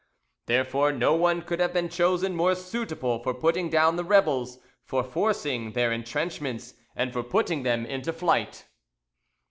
Therefore 0.47 0.91
no 0.91 1.13
one 1.13 1.43
could 1.43 1.59
have 1.59 1.73
been 1.73 1.87
chosen 1.87 2.35
more 2.35 2.55
suitable 2.55 3.19
for 3.21 3.35
putting 3.35 3.69
down 3.69 3.97
the 3.97 4.03
rebels, 4.03 4.57
for 4.83 5.03
forcing 5.03 5.73
their 5.73 5.91
entrenchments, 5.91 6.73
and 6.95 7.13
for 7.13 7.21
putting 7.21 7.61
them 7.61 7.85
to 7.85 8.11
flight." 8.11 8.65